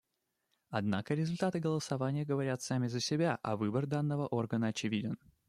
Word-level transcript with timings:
Однако 0.71 1.13
результаты 1.13 1.59
голосования 1.59 2.25
говорят 2.25 2.63
сами 2.63 2.87
за 2.87 2.99
себя, 2.99 3.37
а 3.43 3.55
выбор 3.55 3.85
данного 3.85 4.25
органа 4.25 4.69
очевиден. 4.69 5.19